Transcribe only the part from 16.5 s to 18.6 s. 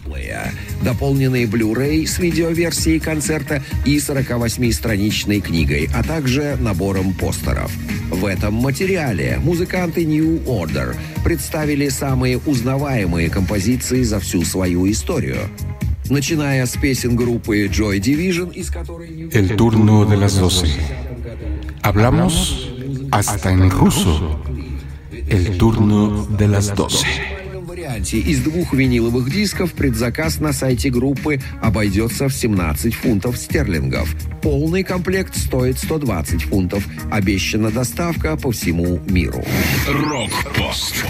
с песен группы Joy Division,